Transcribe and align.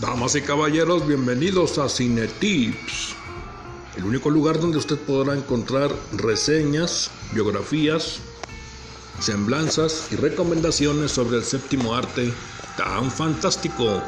Damas 0.00 0.34
y 0.34 0.42
caballeros, 0.42 1.06
bienvenidos 1.08 1.78
a 1.78 1.88
Cinetips, 1.88 3.14
el 3.96 4.04
único 4.04 4.28
lugar 4.28 4.60
donde 4.60 4.76
usted 4.76 4.98
podrá 4.98 5.34
encontrar 5.34 5.90
reseñas, 6.12 7.10
biografías, 7.32 8.18
semblanzas 9.20 10.08
y 10.12 10.16
recomendaciones 10.16 11.12
sobre 11.12 11.38
el 11.38 11.44
séptimo 11.44 11.94
arte 11.94 12.30
tan 12.76 13.10
fantástico. 13.10 14.02